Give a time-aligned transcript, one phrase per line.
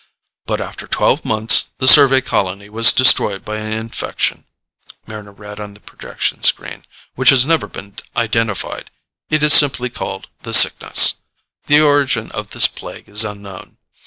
[0.47, 4.45] "But after twelve months the survey colony was destroyed by an infection,"
[5.07, 8.89] Mryna read on the projection screen, "which has never been identified.
[9.29, 11.13] It is called simply the Sickness.
[11.67, 13.77] The origin of this plague is unknown.